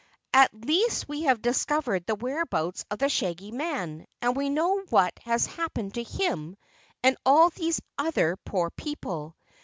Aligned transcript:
"At 0.33 0.51
least 0.65 1.07
we 1.07 1.25
have 1.25 1.43
discovered 1.43 2.07
the 2.07 2.15
whereabouts 2.15 2.85
of 2.89 2.97
the 2.97 3.07
Shaggy 3.07 3.51
Man 3.51 4.07
and 4.19 4.35
we 4.35 4.49
know 4.49 4.81
what 4.89 5.13
has 5.25 5.45
happened 5.45 5.93
to 5.93 6.01
him 6.03 6.57
and 7.03 7.15
all 7.23 7.51
these 7.51 7.79
other 7.99 8.35
poor 8.37 8.71
people. 8.71 9.35